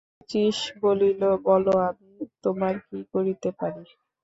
শচীশ 0.19 0.57
বলিল, 0.81 1.21
বলো 1.45 1.73
আমি 1.87 2.11
তোমার 2.43 2.73
কী 2.87 2.99
করিতে 3.13 3.49
পারি? 3.59 3.83